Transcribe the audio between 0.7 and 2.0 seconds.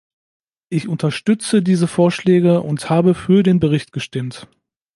unterstütze diese